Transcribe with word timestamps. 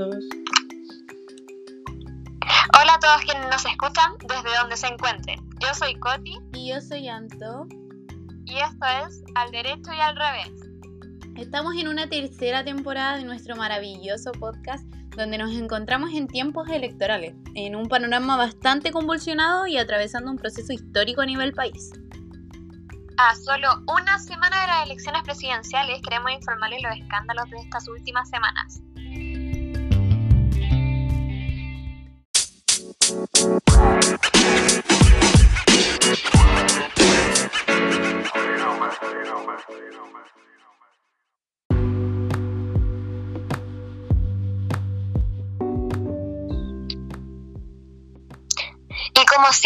Hola 0.00 0.22
a 2.94 2.98
todos 3.00 3.20
quienes 3.26 3.50
nos 3.50 3.66
escuchan 3.66 4.14
desde 4.20 4.56
donde 4.58 4.74
se 4.78 4.86
encuentren. 4.86 5.38
Yo 5.60 5.74
soy 5.74 5.94
Coti. 5.96 6.38
Y 6.54 6.70
yo 6.70 6.80
soy 6.80 7.06
Anto. 7.08 7.66
Y 8.46 8.56
esto 8.60 8.86
es 9.06 9.22
Al 9.34 9.50
Derecho 9.50 9.92
y 9.92 10.00
al 10.00 10.16
Revés. 10.16 10.52
Estamos 11.36 11.74
en 11.76 11.88
una 11.88 12.08
tercera 12.08 12.64
temporada 12.64 13.18
de 13.18 13.24
nuestro 13.24 13.56
maravilloso 13.56 14.32
podcast 14.32 14.86
donde 15.16 15.36
nos 15.36 15.52
encontramos 15.52 16.14
en 16.14 16.28
tiempos 16.28 16.70
electorales, 16.70 17.34
en 17.54 17.76
un 17.76 17.86
panorama 17.88 18.38
bastante 18.38 18.92
convulsionado 18.92 19.66
y 19.66 19.76
atravesando 19.76 20.30
un 20.30 20.38
proceso 20.38 20.72
histórico 20.72 21.20
a 21.20 21.26
nivel 21.26 21.52
país. 21.52 21.90
A 23.18 23.34
solo 23.34 23.68
una 23.86 24.18
semana 24.18 24.62
de 24.62 24.66
las 24.66 24.86
elecciones 24.86 25.22
presidenciales 25.24 26.00
queremos 26.00 26.32
informarles 26.32 26.82
los 26.82 26.96
escándalos 26.96 27.50
de 27.50 27.58
estas 27.58 27.86
últimas 27.86 28.30
semanas. 28.30 28.80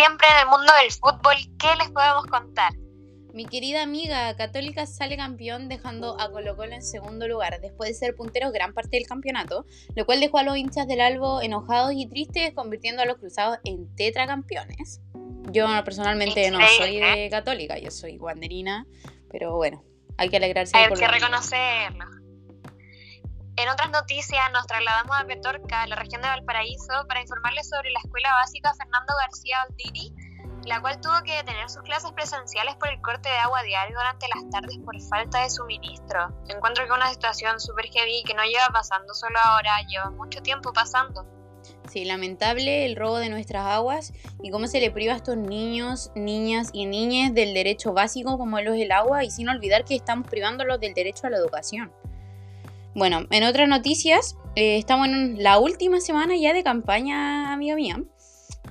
Siempre 0.05 0.27
en 0.29 0.41
el 0.41 0.49
mundo 0.49 0.71
del 0.83 0.91
fútbol, 0.91 1.35
¿qué 1.59 1.69
les 1.79 1.91
podemos 1.91 2.27
contar? 2.27 2.73
Mi 3.33 3.47
querida 3.47 3.83
amiga 3.83 4.37
Católica 4.37 4.85
sale 4.87 5.17
campeón 5.17 5.69
dejando 5.69 6.21
a 6.21 6.31
Colo 6.31 6.57
Colo 6.57 6.75
en 6.75 6.83
segundo 6.83 7.27
lugar 7.27 7.59
después 7.63 7.89
de 7.89 7.95
ser 7.95 8.15
puntero 8.15 8.53
gran 8.53 8.75
parte 8.75 8.99
del 8.99 9.07
campeonato, 9.07 9.65
lo 9.97 10.05
cual 10.05 10.21
dejó 10.21 10.39
a 10.39 10.43
los 10.43 10.59
hinchas 10.59 10.87
del 10.87 11.01
Albo 11.01 11.41
enojados 11.41 11.93
y 11.95 12.07
tristes, 12.07 12.53
convirtiendo 12.55 13.01
a 13.01 13.07
los 13.07 13.17
cruzados 13.17 13.59
en 13.65 13.95
tetracampeones. 13.97 15.01
Yo 15.51 15.67
personalmente 15.87 16.51
no 16.51 16.59
soy 16.77 16.99
de 16.99 17.29
Católica, 17.31 17.79
yo 17.79 17.91
soy 17.91 18.19
guanderina, 18.19 18.87
pero 19.31 19.57
bueno, 19.57 19.83
hay 20.19 20.29
que 20.29 20.37
alegrarse. 20.37 20.77
Hay 20.77 20.93
que 20.93 21.09
reconocerlo. 21.09 22.24
En 23.57 23.69
otras 23.69 23.89
noticias 23.91 24.43
nos 24.53 24.67
trasladamos 24.67 25.17
a 25.17 25.25
Petorca, 25.27 25.87
la 25.87 25.95
región 25.95 26.21
de 26.23 26.29
Valparaíso, 26.29 27.07
para 27.07 27.21
informarles 27.21 27.69
sobre 27.69 27.89
la 27.91 28.01
escuela 28.03 28.33
básica 28.33 28.75
Fernando 28.75 29.15
García 29.21 29.63
Aldini, 29.63 30.13
la 30.67 30.81
cual 30.81 31.01
tuvo 31.01 31.23
que 31.25 31.37
detener 31.37 31.71
sus 31.71 31.83
clases 31.83 32.11
presenciales 32.11 32.75
por 32.75 32.89
el 32.89 33.01
corte 33.01 33.29
de 33.29 33.37
agua 33.37 33.63
diario 33.63 33.97
durante 33.97 34.27
las 34.35 34.51
tardes 34.51 34.77
por 34.85 35.01
falta 35.03 35.43
de 35.43 35.51
suministro. 35.51 36.37
Encuentro 36.49 36.85
que 36.85 36.93
una 36.93 37.11
situación 37.11 37.61
súper 37.61 37.87
heavy 37.91 38.25
que 38.25 38.35
no 38.35 38.43
lleva 38.43 38.71
pasando 38.73 39.15
solo 39.15 39.39
ahora, 39.45 39.71
lleva 39.89 40.11
mucho 40.11 40.43
tiempo 40.43 40.73
pasando. 40.73 41.25
Sí, 41.89 42.05
lamentable 42.05 42.87
el 42.87 42.97
robo 42.97 43.19
de 43.19 43.29
nuestras 43.29 43.67
aguas 43.67 44.13
y 44.43 44.51
cómo 44.51 44.67
se 44.67 44.81
le 44.81 44.91
priva 44.91 45.13
a 45.13 45.17
estos 45.17 45.37
niños, 45.37 46.11
niñas 46.17 46.71
y 46.73 46.87
niñas 46.87 47.33
del 47.33 47.55
derecho 47.55 47.93
básico 47.93 48.37
como 48.37 48.61
lo 48.61 48.75
es 48.75 48.83
el 48.83 48.91
agua 48.91 49.23
y 49.23 49.31
sin 49.31 49.49
olvidar 49.49 49.85
que 49.85 49.95
estamos 49.95 50.27
privándolos 50.27 50.81
del 50.81 50.93
derecho 50.93 51.29
a 51.29 51.31
la 51.31 51.37
educación. 51.37 51.93
Bueno, 52.95 53.27
en 53.31 53.43
otras 53.45 53.69
noticias, 53.69 54.37
eh, 54.55 54.79
estamos 54.79 55.09
en 55.09 55.43
la 55.43 55.59
última 55.59 56.01
semana 56.01 56.37
ya 56.37 56.53
de 56.53 56.63
campaña, 56.63 57.53
amiga 57.53 57.75
mía, 57.75 58.01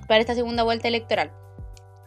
para 0.07 0.21
esta 0.21 0.33
segunda 0.33 0.63
vuelta 0.63 0.87
electoral. 0.87 1.31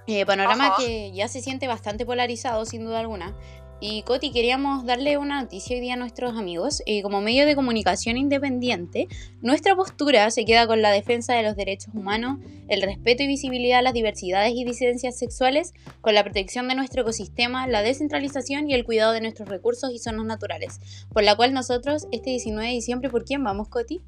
Eh, 0.06 0.25
panorama 0.25 0.75
que 0.78 1.12
ya 1.12 1.28
se 1.28 1.42
siente 1.42 1.67
bastante 1.67 2.06
polarizado, 2.06 2.64
sin 2.64 2.84
duda 2.84 3.00
alguna. 3.00 3.37
Y 3.78 4.02
Coti, 4.05 4.32
queríamos 4.32 4.86
darle 4.86 5.19
una 5.19 5.42
noticia 5.42 5.77
hoy 5.77 5.82
día 5.82 5.94
a 5.94 5.96
nuestros 5.98 6.34
amigos. 6.34 6.82
Eh, 6.86 7.02
como 7.02 7.20
medio 7.20 7.44
de 7.44 7.55
comunicación 7.55 8.16
independiente, 8.16 9.06
nuestra 9.42 9.77
postura 9.77 10.30
se 10.30 10.46
queda 10.46 10.66
con 10.66 10.80
la 10.80 10.91
defensa 10.91 11.34
de 11.34 11.42
los 11.42 11.56
derechos 11.56 11.92
humanos, 11.92 12.38
el 12.69 12.80
respeto 12.80 13.22
y 13.22 13.26
visibilidad 13.26 13.81
a 13.81 13.82
las 13.82 13.92
diversidades 13.92 14.54
y 14.54 14.65
disidencias 14.65 15.19
sexuales, 15.19 15.75
con 16.00 16.15
la 16.15 16.25
protección 16.25 16.69
de 16.69 16.75
nuestro 16.75 17.03
ecosistema, 17.03 17.66
la 17.66 17.82
descentralización 17.82 18.70
y 18.70 18.75
el 18.75 18.86
cuidado 18.86 19.12
de 19.12 19.20
nuestros 19.20 19.47
recursos 19.47 19.92
y 19.92 19.98
zonas 19.98 20.25
naturales. 20.25 20.81
Por 21.12 21.22
la 21.22 21.36
cual 21.36 21.53
nosotros, 21.53 22.06
este 22.12 22.31
19 22.31 22.69
de 22.69 22.75
diciembre, 22.75 23.10
¿por 23.10 23.26
quién 23.26 23.44
vamos, 23.44 23.69
Coti? 23.69 24.00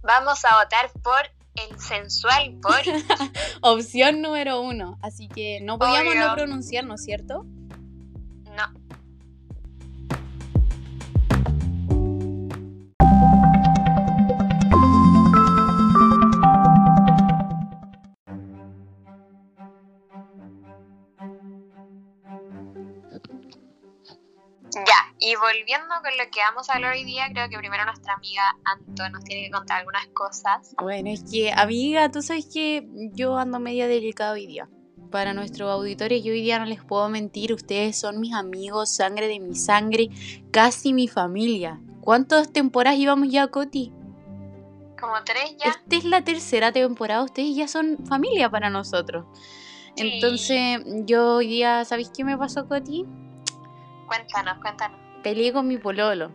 Vamos 0.00 0.42
a 0.46 0.56
votar 0.56 0.90
por 1.02 1.20
el 1.68 1.78
sensual 1.78 2.56
Boris. 2.62 3.04
Opción 3.60 4.22
número 4.22 4.62
uno. 4.62 4.98
Así 5.02 5.28
que 5.28 5.60
no 5.60 5.78
podíamos 5.78 6.14
no 6.14 6.32
pronunciarnos, 6.34 7.02
¿cierto? 7.02 7.44
Y 25.30 25.36
volviendo 25.36 25.94
con 26.02 26.10
lo 26.18 26.24
que 26.32 26.40
vamos 26.40 26.68
a 26.68 26.74
hablar 26.74 26.94
hoy 26.94 27.04
día, 27.04 27.28
creo 27.32 27.48
que 27.48 27.56
primero 27.56 27.84
nuestra 27.84 28.14
amiga 28.14 28.42
Anto 28.64 29.08
nos 29.10 29.22
tiene 29.22 29.44
que 29.44 29.50
contar 29.52 29.78
algunas 29.78 30.04
cosas. 30.08 30.74
Bueno, 30.80 31.08
es 31.10 31.22
que, 31.22 31.52
amiga, 31.52 32.10
tú 32.10 32.20
sabes 32.20 32.46
que 32.52 32.88
yo 33.12 33.38
ando 33.38 33.60
media 33.60 33.86
delicada 33.86 34.32
hoy 34.32 34.48
día 34.48 34.68
para 35.12 35.32
nuestros 35.32 35.70
auditores, 35.70 36.24
yo 36.24 36.32
hoy 36.32 36.42
día 36.42 36.58
no 36.58 36.64
les 36.64 36.82
puedo 36.82 37.08
mentir, 37.08 37.52
ustedes 37.52 37.96
son 37.96 38.18
mis 38.18 38.34
amigos, 38.34 38.94
sangre 38.94 39.28
de 39.28 39.38
mi 39.38 39.54
sangre, 39.54 40.08
casi 40.50 40.92
mi 40.92 41.06
familia. 41.06 41.80
¿Cuántas 42.00 42.52
temporadas 42.52 42.98
llevamos 42.98 43.28
ya, 43.28 43.46
Coti? 43.46 43.92
Como 45.00 45.14
tres 45.24 45.56
ya. 45.58 45.70
Esta 45.70 45.96
es 45.96 46.04
la 46.04 46.24
tercera 46.24 46.72
temporada, 46.72 47.22
ustedes 47.22 47.54
ya 47.54 47.68
son 47.68 48.04
familia 48.06 48.50
para 48.50 48.68
nosotros. 48.68 49.26
Entonces, 49.94 50.80
yo 51.04 51.36
hoy 51.36 51.46
día, 51.46 51.84
¿sabéis 51.84 52.10
qué 52.16 52.24
me 52.24 52.36
pasó, 52.36 52.66
Coti? 52.66 53.06
Cuéntanos, 54.08 54.58
cuéntanos. 54.60 55.09
Peleé 55.22 55.52
con 55.52 55.66
mi 55.68 55.78
pololo. 55.78 56.32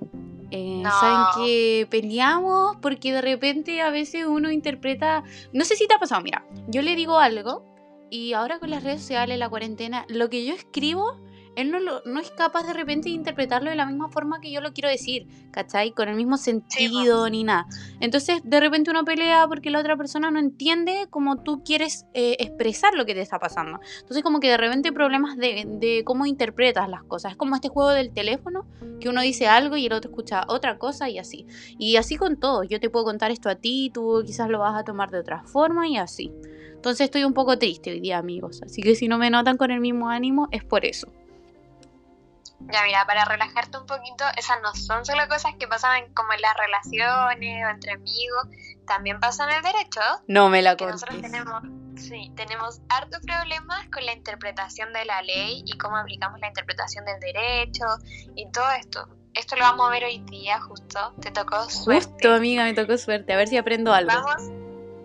Eh, 0.51 0.83
Saben 0.83 1.25
que 1.35 1.87
peleamos 1.89 2.77
porque 2.81 3.11
de 3.11 3.21
repente 3.21 3.81
a 3.81 3.89
veces 3.89 4.25
uno 4.25 4.51
interpreta. 4.51 5.23
No 5.53 5.65
sé 5.65 5.75
si 5.75 5.87
te 5.87 5.95
ha 5.95 5.99
pasado, 5.99 6.21
mira, 6.21 6.45
yo 6.67 6.81
le 6.81 6.95
digo 6.95 7.17
algo 7.17 7.65
y 8.09 8.33
ahora 8.33 8.59
con 8.59 8.69
las 8.69 8.83
redes 8.83 9.01
sociales, 9.01 9.39
la 9.39 9.49
cuarentena, 9.49 10.05
lo 10.07 10.29
que 10.29 10.45
yo 10.45 10.53
escribo, 10.53 11.19
él 11.55 11.71
no, 11.71 11.79
no 11.79 12.19
es 12.19 12.31
capaz 12.31 12.67
de 12.67 12.73
repente 12.73 13.09
de 13.09 13.15
interpretarlo 13.15 13.69
de 13.69 13.75
la 13.75 13.85
misma 13.85 14.09
forma 14.09 14.39
que 14.41 14.51
yo 14.51 14.61
lo 14.61 14.73
quiero 14.73 14.89
decir, 14.89 15.27
¿cachai? 15.51 15.91
Con 15.91 16.09
el 16.09 16.15
mismo 16.15 16.37
sentido 16.37 17.29
ni 17.29 17.43
nada. 17.43 17.65
Entonces, 17.99 18.41
de 18.43 18.59
repente 18.59 18.91
uno 18.91 19.05
pelea 19.05 19.47
porque 19.47 19.69
la 19.69 19.79
otra 19.79 19.95
persona 19.97 20.31
no 20.31 20.39
entiende 20.39 21.07
cómo 21.09 21.41
tú 21.41 21.63
quieres 21.63 22.05
eh, 22.13 22.35
expresar 22.39 22.93
lo 22.93 23.05
que 23.05 23.13
te 23.13 23.21
está 23.21 23.39
pasando. 23.39 23.79
Entonces, 23.99 24.23
como 24.23 24.39
que 24.39 24.49
de 24.49 24.57
repente 24.57 24.91
problemas 24.91 25.37
de, 25.37 25.65
de 25.67 26.03
cómo 26.05 26.25
interpretas 26.25 26.89
las 26.89 27.03
cosas. 27.03 27.33
Es 27.33 27.37
como 27.37 27.55
este 27.55 27.69
juego 27.69 27.91
del 27.91 28.13
teléfono, 28.13 28.65
que 28.99 29.09
uno 29.09 29.21
dice 29.21 29.47
algo 29.47 29.77
y 29.77 29.85
el 29.85 29.93
otro 29.93 30.09
escucha 30.11 30.43
otra 30.47 30.77
cosa 30.77 31.09
y 31.09 31.19
así. 31.19 31.45
Y 31.79 31.95
así 31.95 32.17
con 32.17 32.37
todo. 32.37 32.63
Yo 32.63 32.79
te 32.79 32.89
puedo 32.89 33.05
contar 33.05 33.31
esto 33.31 33.49
a 33.49 33.55
ti, 33.55 33.91
tú 33.93 34.23
quizás 34.25 34.49
lo 34.49 34.59
vas 34.59 34.75
a 34.79 34.83
tomar 34.83 35.11
de 35.11 35.19
otra 35.19 35.43
forma 35.43 35.87
y 35.87 35.97
así. 35.97 36.31
Entonces 36.73 37.05
estoy 37.05 37.23
un 37.23 37.33
poco 37.33 37.57
triste 37.57 37.91
hoy 37.91 37.99
día, 37.99 38.17
amigos. 38.17 38.61
Así 38.63 38.81
que 38.81 38.95
si 38.95 39.07
no 39.07 39.17
me 39.17 39.29
notan 39.29 39.57
con 39.57 39.71
el 39.71 39.79
mismo 39.79 40.09
ánimo, 40.09 40.47
es 40.51 40.63
por 40.63 40.85
eso. 40.85 41.11
Ya, 42.71 42.83
mira, 42.83 43.05
para 43.05 43.25
relajarte 43.25 43.77
un 43.77 43.85
poquito, 43.85 44.25
esas 44.37 44.57
no 44.61 44.73
son 44.73 45.05
solo 45.05 45.27
cosas 45.27 45.53
que 45.59 45.67
pasan 45.67 46.11
como 46.13 46.33
en 46.33 46.41
las 46.41 46.55
relaciones 46.57 47.65
o 47.65 47.69
entre 47.69 47.93
amigos, 47.93 48.47
también 48.87 49.19
pasan 49.19 49.49
en 49.49 49.57
el 49.57 49.63
derecho. 49.63 50.01
No 50.27 50.49
me 50.49 50.61
la 50.61 50.75
que 50.75 50.85
Nosotros 50.85 51.21
tenemos, 51.21 51.61
sí, 51.95 52.31
tenemos 52.35 52.81
hartos 52.89 53.21
problemas 53.21 53.87
con 53.93 54.05
la 54.05 54.13
interpretación 54.13 54.93
de 54.93 55.05
la 55.05 55.21
ley 55.21 55.63
y 55.65 55.77
cómo 55.77 55.97
aplicamos 55.97 56.39
la 56.39 56.47
interpretación 56.47 57.05
del 57.05 57.19
derecho 57.19 57.85
y 58.35 58.49
todo 58.51 58.69
esto. 58.71 59.07
Esto 59.33 59.57
lo 59.57 59.63
vamos 59.63 59.87
a 59.87 59.91
ver 59.91 60.05
hoy 60.05 60.19
día, 60.29 60.61
justo. 60.61 61.13
Te 61.21 61.29
tocó 61.29 61.69
suerte. 61.69 62.07
Justo, 62.07 62.33
amiga, 62.33 62.63
me 62.63 62.73
tocó 62.73 62.97
suerte. 62.97 63.33
A 63.33 63.37
ver 63.37 63.49
si 63.49 63.57
aprendo 63.57 63.93
algo. 63.93 64.11
Vamos 64.13 64.49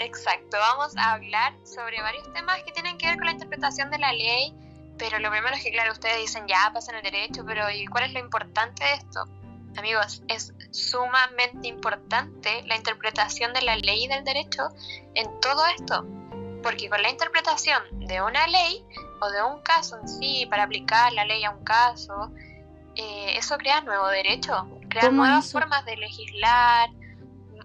Exacto, 0.00 0.56
vamos 0.56 0.96
a 0.96 1.12
hablar 1.12 1.52
sobre 1.62 2.00
varios 2.00 2.32
temas 2.32 2.62
que 2.62 2.72
tienen 2.72 2.96
que 2.96 3.06
ver 3.06 3.16
con 3.16 3.26
la 3.26 3.32
interpretación 3.32 3.90
de 3.90 3.98
la 3.98 4.14
ley, 4.14 4.54
pero 5.00 5.18
lo 5.18 5.30
primero 5.30 5.56
es 5.56 5.62
que, 5.62 5.72
claro, 5.72 5.92
ustedes 5.92 6.18
dicen 6.18 6.46
ya 6.46 6.70
pasan 6.74 6.94
el 6.94 7.02
derecho, 7.02 7.42
pero 7.46 7.70
¿y 7.70 7.86
cuál 7.86 8.04
es 8.04 8.12
lo 8.12 8.20
importante 8.20 8.84
de 8.84 8.92
esto? 8.92 9.24
Amigos, 9.78 10.22
es 10.28 10.52
sumamente 10.72 11.68
importante 11.68 12.62
la 12.66 12.76
interpretación 12.76 13.54
de 13.54 13.62
la 13.62 13.76
ley 13.76 14.04
y 14.04 14.08
del 14.08 14.24
derecho 14.24 14.68
en 15.14 15.40
todo 15.40 15.66
esto, 15.68 16.04
porque 16.62 16.90
con 16.90 17.00
la 17.00 17.08
interpretación 17.08 17.82
de 18.00 18.20
una 18.20 18.46
ley 18.46 18.84
o 19.22 19.30
de 19.30 19.42
un 19.42 19.62
caso 19.62 19.98
en 19.98 20.06
sí, 20.06 20.46
para 20.50 20.64
aplicar 20.64 21.14
la 21.14 21.24
ley 21.24 21.44
a 21.44 21.50
un 21.50 21.64
caso, 21.64 22.30
eh, 22.94 23.38
eso 23.38 23.56
crea 23.56 23.80
nuevo 23.80 24.06
derecho, 24.08 24.68
crea 24.90 25.08
nuevas 25.08 25.50
formas 25.50 25.82
de 25.86 25.96
legislar, 25.96 26.90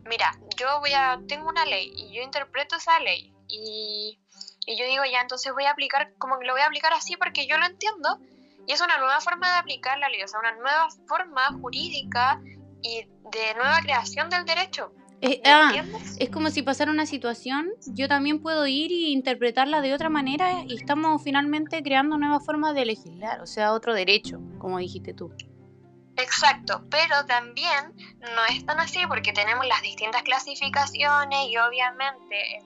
mira, 0.05 0.31
yo 0.57 0.79
voy 0.79 0.93
a, 0.93 1.19
tengo 1.27 1.49
una 1.49 1.65
ley 1.65 1.91
y 1.97 2.15
yo 2.15 2.21
interpreto 2.21 2.77
esa 2.77 2.97
ley 3.01 3.33
y, 3.49 4.19
y, 4.65 4.77
yo 4.77 4.85
digo 4.85 5.03
ya, 5.11 5.21
entonces 5.21 5.53
voy 5.53 5.65
a 5.65 5.71
aplicar, 5.71 6.13
como 6.17 6.39
que 6.39 6.45
lo 6.45 6.53
voy 6.53 6.61
a 6.61 6.65
aplicar 6.65 6.93
así 6.93 7.15
porque 7.17 7.47
yo 7.47 7.57
lo 7.57 7.65
entiendo 7.65 8.19
y 8.67 8.71
es 8.71 8.81
una 8.81 8.97
nueva 8.97 9.19
forma 9.21 9.51
de 9.51 9.57
aplicar 9.57 9.97
la 9.99 10.09
ley, 10.09 10.23
o 10.23 10.27
sea, 10.27 10.39
una 10.39 10.53
nueva 10.53 10.87
forma 11.07 11.47
jurídica 11.61 12.41
y 12.81 13.05
de 13.31 13.53
nueva 13.55 13.79
creación 13.81 14.29
del 14.29 14.45
derecho. 14.45 14.91
Es, 15.21 15.39
ah, 15.45 15.71
es 16.19 16.29
como 16.29 16.49
si 16.49 16.61
pasara 16.61 16.91
una 16.91 17.05
situación, 17.05 17.71
yo 17.87 18.07
también 18.07 18.41
puedo 18.41 18.67
ir 18.67 18.91
e 18.91 19.09
interpretarla 19.09 19.81
de 19.81 19.93
otra 19.93 20.09
manera 20.09 20.63
y 20.67 20.75
estamos 20.75 21.23
finalmente 21.23 21.81
creando 21.81 22.17
nuevas 22.17 22.45
formas 22.45 22.75
de 22.75 22.85
legislar, 22.85 23.41
o 23.41 23.47
sea, 23.47 23.71
otro 23.71 23.93
derecho, 23.93 24.39
como 24.59 24.77
dijiste 24.77 25.13
tú. 25.13 25.31
Exacto, 26.17 26.83
pero 26.89 27.25
también 27.25 27.93
no 28.21 28.45
es 28.49 28.65
tan 28.65 28.79
así 28.79 28.99
porque 29.07 29.33
tenemos 29.33 29.65
las 29.67 29.81
distintas 29.81 30.23
clasificaciones 30.23 31.47
y 31.49 31.57
obviamente 31.57 32.61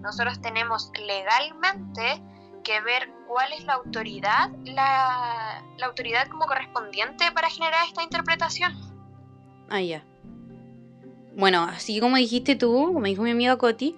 nosotros 0.00 0.40
tenemos 0.40 0.90
legalmente 1.06 2.22
que 2.62 2.80
ver 2.80 3.10
cuál 3.26 3.52
es 3.52 3.64
la 3.64 3.74
autoridad, 3.74 4.50
la, 4.64 5.64
la 5.78 5.86
autoridad 5.86 6.28
como 6.28 6.46
correspondiente 6.46 7.32
para 7.32 7.50
generar 7.50 7.86
esta 7.86 8.02
interpretación. 8.02 8.72
Ah, 9.68 9.80
ya. 9.80 10.04
Bueno, 11.34 11.62
así 11.62 11.98
como 11.98 12.16
dijiste 12.16 12.56
tú, 12.56 12.92
como 12.92 13.06
dijo 13.06 13.22
mi 13.22 13.30
amiga 13.30 13.56
Coti, 13.56 13.96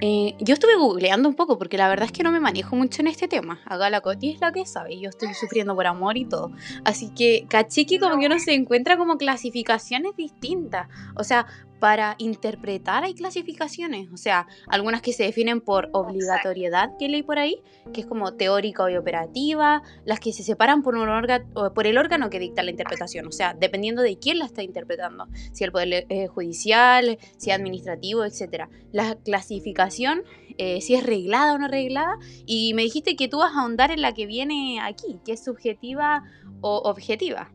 eh, 0.00 0.34
yo 0.40 0.54
estuve 0.54 0.76
googleando 0.76 1.28
un 1.28 1.34
poco 1.34 1.58
porque 1.58 1.78
la 1.78 1.88
verdad 1.88 2.06
es 2.06 2.12
que 2.12 2.22
no 2.22 2.30
me 2.30 2.40
manejo 2.40 2.76
mucho 2.76 3.00
en 3.02 3.08
este 3.08 3.28
tema. 3.28 3.60
Acá 3.64 3.90
la 3.90 4.00
Coti 4.00 4.30
es 4.32 4.40
la 4.40 4.52
que 4.52 4.66
sabe, 4.66 4.98
yo 4.98 5.08
estoy 5.08 5.32
sufriendo 5.34 5.74
por 5.74 5.86
amor 5.86 6.16
y 6.16 6.24
todo. 6.24 6.52
Así 6.84 7.10
que 7.10 7.46
caché 7.48 7.86
como 7.98 8.18
que 8.18 8.26
uno 8.26 8.38
se 8.38 8.54
encuentra 8.54 8.96
como 8.96 9.16
clasificaciones 9.16 10.16
distintas. 10.16 10.88
O 11.16 11.24
sea, 11.24 11.46
para 11.80 12.14
interpretar 12.18 13.04
hay 13.04 13.14
clasificaciones, 13.14 14.08
o 14.12 14.16
sea, 14.16 14.46
algunas 14.68 15.02
que 15.02 15.12
se 15.12 15.24
definen 15.24 15.60
por 15.60 15.90
obligatoriedad 15.92 16.96
que 16.98 17.08
leí 17.08 17.22
por 17.22 17.38
ahí, 17.38 17.62
que 17.92 18.00
es 18.00 18.06
como 18.06 18.34
teórica 18.34 18.90
y 18.90 18.96
operativa, 18.96 19.82
las 20.04 20.20
que 20.20 20.32
se 20.32 20.42
separan 20.42 20.82
por, 20.82 20.94
un 20.94 21.08
órgano, 21.08 21.44
por 21.74 21.86
el 21.86 21.98
órgano 21.98 22.30
que 22.30 22.38
dicta 22.38 22.62
la 22.62 22.70
interpretación, 22.70 23.26
o 23.26 23.32
sea, 23.32 23.54
dependiendo 23.54 24.02
de 24.02 24.18
quién 24.18 24.38
la 24.38 24.46
está 24.46 24.62
interpretando, 24.62 25.28
si 25.52 25.64
el 25.64 25.72
poder 25.72 26.06
eh, 26.08 26.26
judicial, 26.28 27.18
si 27.36 27.50
administrativo, 27.50 28.24
etc. 28.24 28.68
La 28.92 29.16
clasificación, 29.16 30.22
eh, 30.56 30.80
si 30.80 30.94
es 30.94 31.04
reglada 31.04 31.54
o 31.54 31.58
no 31.58 31.68
reglada, 31.68 32.16
y 32.46 32.74
me 32.74 32.82
dijiste 32.82 33.16
que 33.16 33.28
tú 33.28 33.38
vas 33.38 33.54
a 33.54 33.60
ahondar 33.60 33.90
en 33.90 34.02
la 34.02 34.12
que 34.14 34.26
viene 34.26 34.80
aquí, 34.80 35.20
que 35.24 35.32
es 35.32 35.44
subjetiva 35.44 36.22
o 36.60 36.78
objetiva. 36.84 37.50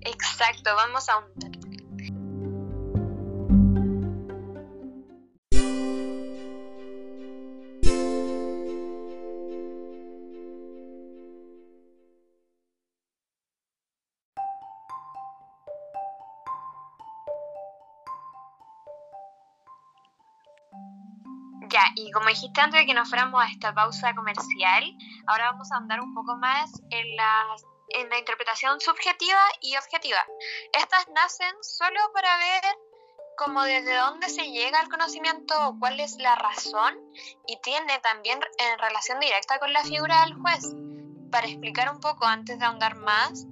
Exacto, 0.00 0.70
vamos 0.74 1.08
a 1.08 1.12
ahondar. 1.14 1.65
Ya, 21.68 21.82
y 21.96 22.10
como 22.12 22.28
dijiste 22.28 22.60
antes 22.60 22.80
de 22.80 22.86
que 22.86 22.94
nos 22.94 23.08
fuéramos 23.08 23.42
a 23.42 23.48
esta 23.48 23.74
pausa 23.74 24.14
comercial, 24.14 24.84
ahora 25.26 25.52
vamos 25.52 25.70
a 25.72 25.76
andar 25.76 26.00
un 26.00 26.14
poco 26.14 26.36
más 26.36 26.70
en 26.90 27.16
la, 27.16 27.44
interpretación 28.18 28.80
subjetiva 28.80 29.40
y 29.60 29.76
objetiva. 29.76 30.18
Estas 30.72 31.08
nacen 31.08 31.54
solo 31.62 31.98
para 32.12 32.36
ver 32.36 32.62
como 33.38 33.62
desde 33.62 33.94
dónde 33.96 34.28
se 34.28 34.50
llega 34.50 34.80
al 34.80 34.88
conocimiento, 34.88 35.54
cuál 35.78 36.00
es 36.00 36.16
la 36.18 36.34
razón, 36.34 36.98
y 37.46 37.58
tiene 37.62 37.98
también 38.00 38.40
en 38.58 38.78
relación 38.78 39.20
directa 39.20 39.58
con 39.58 39.72
la 39.72 39.82
figura 39.82 40.24
del 40.24 40.34
juez. 40.34 40.74
Para 41.30 41.46
explicar 41.46 41.90
un 41.90 42.00
poco 42.00 42.26
antes 42.26 42.58
de 42.58 42.64
ahondar 42.64 42.96
más, 42.96 43.46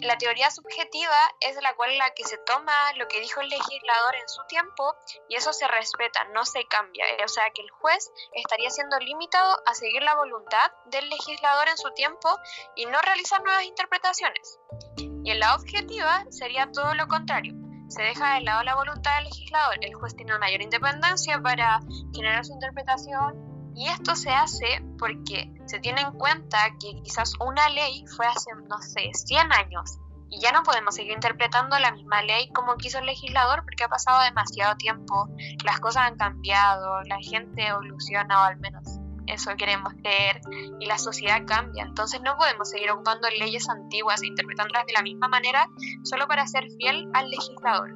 la 0.00 0.16
teoría 0.16 0.50
subjetiva 0.50 1.18
es 1.40 1.60
la 1.62 1.74
cual 1.74 1.96
la 1.98 2.10
que 2.10 2.24
se 2.24 2.38
toma 2.38 2.72
lo 2.96 3.08
que 3.08 3.20
dijo 3.20 3.40
el 3.40 3.48
legislador 3.48 4.16
en 4.16 4.28
su 4.28 4.42
tiempo 4.48 4.94
y 5.28 5.36
eso 5.36 5.52
se 5.52 5.66
respeta, 5.66 6.24
no 6.34 6.44
se 6.44 6.64
cambia. 6.66 7.04
O 7.24 7.28
sea 7.28 7.44
que 7.54 7.62
el 7.62 7.70
juez 7.70 8.10
estaría 8.32 8.70
siendo 8.70 8.98
limitado 8.98 9.56
a 9.66 9.74
seguir 9.74 10.02
la 10.02 10.14
voluntad 10.14 10.70
del 10.86 11.08
legislador 11.08 11.68
en 11.68 11.76
su 11.76 11.90
tiempo 11.94 12.28
y 12.76 12.86
no 12.86 13.00
realizar 13.00 13.42
nuevas 13.42 13.64
interpretaciones. 13.64 14.58
Y 14.96 15.30
en 15.30 15.40
la 15.40 15.54
objetiva 15.54 16.24
sería 16.30 16.70
todo 16.72 16.94
lo 16.94 17.08
contrario. 17.08 17.54
Se 17.88 18.02
deja 18.02 18.34
de 18.34 18.42
lado 18.42 18.62
la 18.64 18.74
voluntad 18.74 19.16
del 19.16 19.24
legislador. 19.24 19.78
El 19.80 19.94
juez 19.94 20.14
tiene 20.14 20.32
una 20.32 20.40
mayor 20.40 20.62
independencia 20.62 21.40
para 21.40 21.80
generar 22.14 22.44
su 22.44 22.52
interpretación 22.52 23.47
y 23.78 23.86
esto 23.86 24.16
se 24.16 24.30
hace 24.30 24.82
porque 24.98 25.52
se 25.66 25.78
tiene 25.78 26.00
en 26.00 26.10
cuenta 26.10 26.58
que 26.80 27.00
quizás 27.00 27.32
una 27.38 27.68
ley 27.68 28.04
fue 28.16 28.26
hace, 28.26 28.50
no 28.68 28.82
sé, 28.82 29.12
100 29.14 29.52
años 29.52 30.00
y 30.28 30.40
ya 30.40 30.50
no 30.50 30.64
podemos 30.64 30.96
seguir 30.96 31.12
interpretando 31.12 31.78
la 31.78 31.92
misma 31.92 32.22
ley 32.22 32.50
como 32.52 32.76
quiso 32.76 32.98
el 32.98 33.06
legislador 33.06 33.62
porque 33.62 33.84
ha 33.84 33.88
pasado 33.88 34.24
demasiado 34.24 34.76
tiempo, 34.76 35.28
las 35.64 35.78
cosas 35.78 36.10
han 36.10 36.16
cambiado, 36.16 37.02
la 37.04 37.18
gente 37.20 37.68
evoluciona 37.68 38.40
o 38.40 38.44
al 38.46 38.56
menos 38.58 38.98
eso 39.28 39.54
queremos 39.56 39.92
creer 40.02 40.40
y 40.80 40.86
la 40.86 40.98
sociedad 40.98 41.46
cambia, 41.46 41.84
entonces 41.84 42.20
no 42.20 42.36
podemos 42.36 42.68
seguir 42.68 42.90
ocupando 42.90 43.28
leyes 43.30 43.68
antiguas 43.68 44.22
e 44.22 44.26
interpretándolas 44.26 44.86
de 44.86 44.92
la 44.94 45.02
misma 45.02 45.28
manera 45.28 45.68
solo 46.02 46.26
para 46.26 46.48
ser 46.48 46.66
fiel 46.78 47.08
al 47.14 47.30
legislador. 47.30 47.94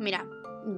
Mira, 0.00 0.26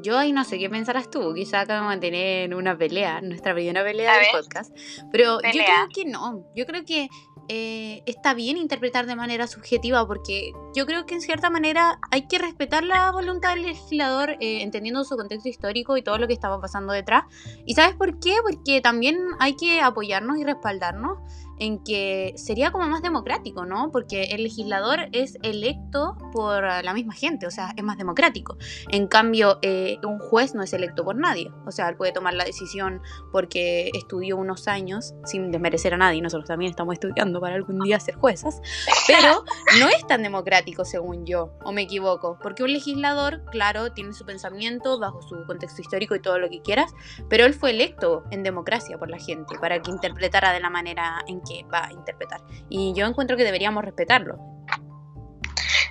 yo 0.02 0.18
ahí 0.18 0.32
no 0.32 0.44
sé 0.44 0.58
qué 0.58 0.68
pensarás 0.68 1.10
tú, 1.10 1.34
quizá 1.34 1.60
acabamos 1.60 1.94
de 1.94 2.00
tener 2.00 2.54
una 2.54 2.76
pelea, 2.76 3.20
nuestra 3.20 3.54
primera 3.54 3.82
pelea 3.84 4.18
del 4.18 4.26
podcast, 4.32 4.76
pero 5.12 5.40
yo 5.42 5.50
creo 5.50 5.88
que 5.94 6.04
no, 6.04 6.44
yo 6.54 6.66
creo 6.66 6.84
que 6.84 7.08
eh, 7.48 8.02
está 8.06 8.34
bien 8.34 8.56
interpretar 8.56 9.06
de 9.06 9.14
manera 9.14 9.46
subjetiva 9.46 10.04
porque 10.06 10.52
yo 10.74 10.84
creo 10.84 11.06
que 11.06 11.14
en 11.14 11.20
cierta 11.20 11.48
manera 11.48 12.00
hay 12.10 12.26
que 12.26 12.38
respetar 12.38 12.82
la 12.82 13.12
voluntad 13.12 13.54
del 13.54 13.62
legislador 13.62 14.30
eh, 14.40 14.62
entendiendo 14.62 15.04
su 15.04 15.16
contexto 15.16 15.48
histórico 15.48 15.96
y 15.96 16.02
todo 16.02 16.18
lo 16.18 16.26
que 16.26 16.32
estaba 16.32 16.60
pasando 16.60 16.92
detrás. 16.92 17.24
¿Y 17.64 17.74
sabes 17.74 17.94
por 17.94 18.18
qué? 18.18 18.34
Porque 18.42 18.80
también 18.80 19.18
hay 19.38 19.54
que 19.54 19.80
apoyarnos 19.80 20.38
y 20.38 20.44
respaldarnos 20.44 21.18
en 21.58 21.82
que 21.82 22.34
sería 22.36 22.70
como 22.70 22.86
más 22.88 23.02
democrático, 23.02 23.64
¿no? 23.64 23.90
Porque 23.90 24.24
el 24.24 24.42
legislador 24.42 25.08
es 25.12 25.38
electo 25.42 26.16
por 26.32 26.62
la 26.62 26.94
misma 26.94 27.14
gente, 27.14 27.46
o 27.46 27.50
sea, 27.50 27.72
es 27.76 27.84
más 27.84 27.96
democrático. 27.96 28.56
En 28.90 29.06
cambio, 29.06 29.58
eh, 29.62 29.98
un 30.04 30.18
juez 30.18 30.54
no 30.54 30.62
es 30.62 30.72
electo 30.72 31.04
por 31.04 31.16
nadie, 31.16 31.50
o 31.66 31.70
sea, 31.70 31.88
él 31.88 31.96
puede 31.96 32.12
tomar 32.12 32.34
la 32.34 32.44
decisión 32.44 33.00
porque 33.32 33.90
estudió 33.94 34.36
unos 34.36 34.68
años, 34.68 35.14
sin 35.24 35.50
desmerecer 35.50 35.94
a 35.94 35.96
nadie, 35.96 36.20
nosotros 36.20 36.48
también 36.48 36.70
estamos 36.70 36.94
estudiando 36.94 37.40
para 37.40 37.54
algún 37.54 37.80
día 37.80 37.98
ser 38.00 38.14
juezas, 38.14 38.60
pero 39.06 39.44
no 39.80 39.88
es 39.88 40.06
tan 40.06 40.22
democrático 40.22 40.84
según 40.84 41.26
yo, 41.26 41.52
o 41.64 41.72
me 41.72 41.82
equivoco, 41.82 42.38
porque 42.42 42.62
un 42.62 42.72
legislador, 42.72 43.42
claro, 43.50 43.92
tiene 43.92 44.12
su 44.12 44.24
pensamiento 44.24 44.98
bajo 44.98 45.22
su 45.22 45.44
contexto 45.46 45.80
histórico 45.80 46.14
y 46.14 46.20
todo 46.20 46.38
lo 46.38 46.48
que 46.48 46.62
quieras, 46.62 46.92
pero 47.28 47.44
él 47.44 47.54
fue 47.54 47.70
electo 47.70 48.24
en 48.30 48.42
democracia 48.42 48.98
por 48.98 49.10
la 49.10 49.18
gente 49.18 49.58
para 49.58 49.80
que 49.80 49.90
interpretara 49.90 50.52
de 50.52 50.60
la 50.60 50.70
manera 50.70 51.24
en 51.26 51.40
que 51.46 51.64
va 51.64 51.86
a 51.86 51.92
interpretar. 51.92 52.40
Y 52.68 52.92
yo 52.94 53.06
encuentro 53.06 53.36
que 53.36 53.44
deberíamos 53.44 53.84
respetarlo. 53.84 54.56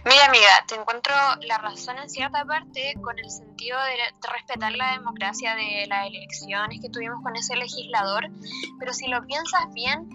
Mira, 0.08 0.26
amiga, 0.26 0.64
te 0.68 0.76
encuentro 0.76 1.16
la 1.42 1.58
razón 1.58 1.98
en 1.98 2.08
cierta 2.12 2.46
parte 2.46 2.94
con 3.02 3.18
el 3.18 3.32
sentido 3.32 3.82
de, 3.82 3.98
respetar 4.32 4.72
la 4.74 4.92
democracia 4.92 5.56
de 5.56 5.88
las 5.88 6.06
elecciones 6.06 6.80
que 6.80 6.92
tuvimos 6.92 7.24
con 7.24 7.36
ese 7.36 7.56
legislador, 7.56 8.28
pero 8.78 8.94
si 8.94 9.08
lo 9.08 9.26
piensas 9.26 9.66
bien, 9.74 10.08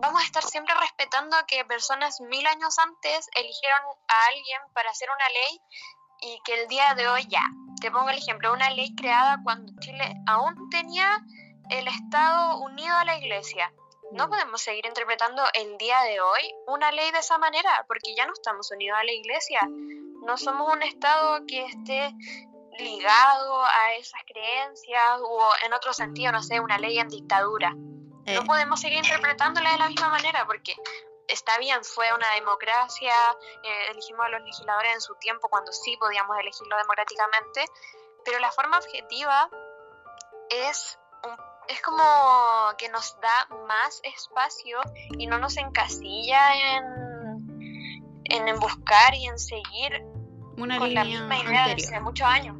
vamos 0.00 0.22
a 0.22 0.24
estar 0.24 0.42
siempre 0.42 0.74
respetando 0.80 1.36
que 1.46 1.66
personas 1.66 2.18
mil 2.22 2.46
años 2.46 2.78
antes 2.78 3.28
eligieron 3.34 3.80
a 4.08 4.26
alguien 4.34 4.60
para 4.72 4.90
hacer 4.90 5.08
una 5.14 5.28
ley 5.28 5.60
y 6.22 6.40
que 6.42 6.62
el 6.62 6.68
día 6.68 6.94
de 6.94 7.06
hoy 7.06 7.26
ya, 7.28 7.42
te 7.82 7.90
pongo 7.90 8.08
el 8.08 8.16
ejemplo, 8.16 8.54
una 8.54 8.70
ley 8.70 8.94
creada 8.94 9.38
cuando 9.44 9.70
Chile 9.80 10.14
aún 10.26 10.70
tenía 10.70 11.20
el 11.68 11.86
Estado 11.88 12.58
unido 12.60 12.96
a 12.96 13.04
la 13.04 13.18
Iglesia 13.18 13.70
no 14.16 14.28
podemos 14.30 14.62
seguir 14.62 14.86
interpretando 14.86 15.42
el 15.52 15.76
día 15.76 16.00
de 16.02 16.20
hoy 16.20 16.54
una 16.66 16.90
ley 16.90 17.10
de 17.10 17.18
esa 17.18 17.38
manera, 17.38 17.84
porque 17.86 18.14
ya 18.16 18.26
no 18.26 18.32
estamos 18.32 18.70
unidos 18.70 18.98
a 18.98 19.04
la 19.04 19.12
iglesia. 19.12 19.60
No 20.24 20.36
somos 20.36 20.72
un 20.72 20.82
Estado 20.82 21.44
que 21.46 21.66
esté 21.66 22.12
ligado 22.78 23.64
a 23.64 23.94
esas 23.94 24.20
creencias 24.26 25.20
o 25.22 25.50
en 25.64 25.72
otro 25.72 25.92
sentido, 25.92 26.32
no 26.32 26.42
sé, 26.42 26.60
una 26.60 26.78
ley 26.78 26.98
en 26.98 27.08
dictadura. 27.08 27.70
No 27.74 28.40
eh. 28.40 28.44
podemos 28.46 28.80
seguir 28.80 28.98
interpretándola 28.98 29.72
de 29.72 29.78
la 29.78 29.88
misma 29.88 30.08
manera 30.08 30.46
porque 30.46 30.74
está 31.28 31.58
bien, 31.58 31.84
fue 31.84 32.06
una 32.14 32.30
democracia, 32.32 33.14
eh, 33.62 33.90
elegimos 33.90 34.24
a 34.26 34.30
los 34.30 34.40
legisladores 34.40 34.94
en 34.94 35.00
su 35.00 35.14
tiempo 35.16 35.48
cuando 35.48 35.72
sí 35.72 35.96
podíamos 35.98 36.38
elegirlo 36.38 36.76
democráticamente, 36.78 37.64
pero 38.24 38.38
la 38.38 38.50
forma 38.50 38.78
objetiva 38.78 39.48
es 40.50 40.98
es 41.68 41.80
como 41.82 42.02
que 42.78 42.88
nos 42.88 43.16
da 43.20 43.56
más 43.66 44.00
espacio 44.04 44.78
y 45.18 45.26
no 45.26 45.38
nos 45.38 45.56
encasilla 45.56 46.76
en, 46.76 48.02
en, 48.24 48.60
buscar 48.60 49.14
y 49.14 49.26
en 49.26 49.38
seguir 49.38 50.04
Una 50.56 50.78
con 50.78 50.92
la 50.94 51.04
misma 51.04 51.38
idea 51.38 51.66
de 51.68 51.74
hace 51.74 52.00
muchos 52.00 52.26
años. 52.26 52.56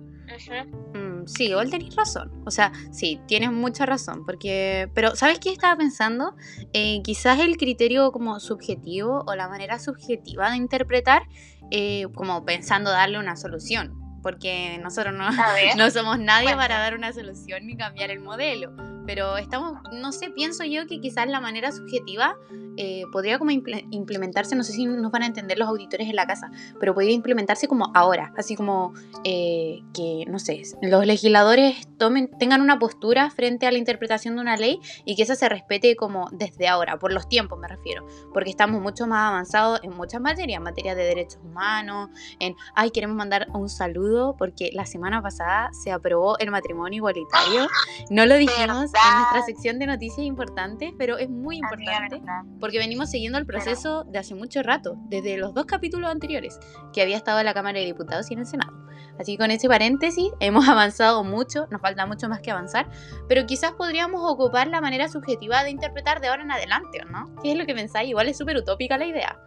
Mm, 0.92 1.26
sí, 1.26 1.46
igual 1.46 1.70
tenés 1.70 1.94
razón. 1.94 2.42
O 2.44 2.50
sea, 2.50 2.72
sí, 2.90 3.20
tienes 3.26 3.52
mucha 3.52 3.86
razón. 3.86 4.26
Porque. 4.26 4.90
Pero, 4.92 5.14
¿sabes 5.14 5.38
qué 5.38 5.52
estaba 5.52 5.76
pensando? 5.76 6.34
Eh, 6.72 7.00
quizás 7.04 7.38
el 7.38 7.56
criterio 7.56 8.10
como 8.10 8.40
subjetivo 8.40 9.24
o 9.26 9.34
la 9.36 9.48
manera 9.48 9.78
subjetiva 9.78 10.50
de 10.50 10.56
interpretar, 10.56 11.22
eh, 11.70 12.06
como 12.14 12.44
pensando 12.44 12.90
darle 12.90 13.18
una 13.18 13.36
solución 13.36 14.05
porque 14.26 14.80
nosotros 14.82 15.14
no, 15.14 15.28
no 15.76 15.90
somos 15.92 16.18
nadie 16.18 16.56
para 16.56 16.80
dar 16.80 16.96
una 16.96 17.12
solución 17.12 17.64
ni 17.64 17.76
cambiar 17.76 18.10
el 18.10 18.18
modelo. 18.18 18.72
Pero 19.06 19.36
estamos, 19.36 19.78
no 19.92 20.10
sé, 20.10 20.30
pienso 20.30 20.64
yo 20.64 20.88
que 20.88 21.00
quizás 21.00 21.28
la 21.28 21.40
manera 21.40 21.70
subjetiva 21.70 22.36
eh, 22.76 23.04
podría 23.12 23.38
como 23.38 23.52
implementarse, 23.52 24.54
no 24.54 24.64
sé 24.64 24.72
si 24.72 24.84
nos 24.84 25.10
van 25.10 25.22
a 25.22 25.26
entender 25.26 25.58
los 25.58 25.68
auditores 25.68 26.08
en 26.08 26.16
la 26.16 26.26
casa, 26.26 26.50
pero 26.78 26.92
podría 26.92 27.12
implementarse 27.12 27.68
como 27.68 27.90
ahora, 27.94 28.32
así 28.36 28.54
como 28.56 28.92
eh, 29.24 29.80
que, 29.94 30.24
no 30.26 30.38
sé, 30.38 30.62
los 30.82 31.06
legisladores 31.06 31.88
tomen, 31.96 32.28
tengan 32.38 32.60
una 32.60 32.78
postura 32.78 33.30
frente 33.30 33.66
a 33.66 33.70
la 33.70 33.78
interpretación 33.78 34.34
de 34.34 34.42
una 34.42 34.56
ley 34.56 34.80
y 35.04 35.16
que 35.16 35.22
esa 35.22 35.36
se 35.36 35.48
respete 35.48 35.96
como 35.96 36.28
desde 36.32 36.68
ahora, 36.68 36.98
por 36.98 37.12
los 37.12 37.28
tiempos 37.28 37.58
me 37.58 37.68
refiero, 37.68 38.06
porque 38.34 38.50
estamos 38.50 38.82
mucho 38.82 39.06
más 39.06 39.30
avanzados 39.30 39.80
en 39.82 39.96
muchas 39.96 40.20
materias, 40.20 40.58
en 40.58 40.64
materia 40.64 40.94
de 40.94 41.04
derechos 41.04 41.40
humanos, 41.42 42.10
en, 42.40 42.56
ay, 42.74 42.90
queremos 42.90 43.16
mandar 43.16 43.46
un 43.54 43.70
saludo 43.70 44.15
porque 44.38 44.70
la 44.72 44.86
semana 44.86 45.22
pasada 45.22 45.70
se 45.72 45.92
aprobó 45.92 46.38
el 46.38 46.50
matrimonio 46.50 46.98
igualitario, 46.98 47.68
no 48.10 48.26
lo 48.26 48.36
dijimos 48.36 48.68
en 48.68 49.16
nuestra 49.18 49.42
sección 49.44 49.78
de 49.78 49.86
noticias 49.86 50.26
importantes, 50.26 50.92
pero 50.98 51.18
es 51.18 51.28
muy 51.28 51.56
importante 51.56 52.22
porque 52.60 52.78
venimos 52.78 53.10
siguiendo 53.10 53.38
el 53.38 53.46
proceso 53.46 54.04
de 54.04 54.18
hace 54.18 54.34
mucho 54.34 54.62
rato, 54.62 54.96
desde 55.08 55.36
los 55.36 55.54
dos 55.54 55.66
capítulos 55.66 56.10
anteriores, 56.10 56.58
que 56.92 57.02
había 57.02 57.16
estado 57.16 57.38
en 57.40 57.46
la 57.46 57.54
Cámara 57.54 57.78
de 57.78 57.84
Diputados 57.84 58.30
y 58.30 58.34
en 58.34 58.40
el 58.40 58.46
Senado. 58.46 58.86
Así 59.18 59.32
que 59.32 59.38
con 59.38 59.50
ese 59.50 59.68
paréntesis 59.68 60.30
hemos 60.40 60.68
avanzado 60.68 61.24
mucho, 61.24 61.66
nos 61.70 61.80
falta 61.80 62.06
mucho 62.06 62.28
más 62.28 62.40
que 62.40 62.50
avanzar, 62.50 62.88
pero 63.28 63.46
quizás 63.46 63.72
podríamos 63.72 64.20
ocupar 64.24 64.68
la 64.68 64.80
manera 64.80 65.08
subjetiva 65.08 65.62
de 65.64 65.70
interpretar 65.70 66.20
de 66.20 66.28
ahora 66.28 66.42
en 66.42 66.50
adelante, 66.50 67.00
¿no? 67.10 67.34
¿Qué 67.42 67.52
es 67.52 67.58
lo 67.58 67.66
que 67.66 67.74
pensáis? 67.74 68.08
Igual 68.08 68.28
es 68.28 68.38
súper 68.38 68.56
utópica 68.56 68.98
la 68.98 69.06
idea. 69.06 69.38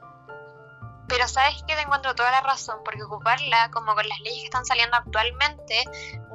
Pero 1.09 1.27
sabes 1.27 1.63
que 1.67 1.75
te 1.75 1.81
encuentro 1.81 2.13
toda 2.13 2.31
la 2.31 2.41
razón, 2.41 2.77
porque 2.85 3.03
ocuparla, 3.03 3.71
como 3.71 3.95
con 3.95 4.07
las 4.07 4.19
leyes 4.19 4.41
que 4.41 4.45
están 4.45 4.65
saliendo 4.65 4.95
actualmente, 4.95 5.83